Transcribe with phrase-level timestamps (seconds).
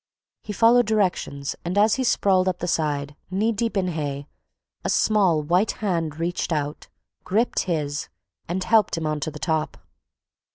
[0.41, 4.25] He followed directions and as he sprawled up the side, knee deep in hay,
[4.83, 6.87] a small, white hand reached out,
[7.23, 8.09] gripped his,
[8.47, 9.77] and helped him onto the top.